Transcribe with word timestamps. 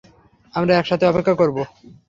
আমরা 0.53 0.73
একসাথে 0.75 1.05
অপেক্ষা 1.07 1.33
করব। 1.33 1.57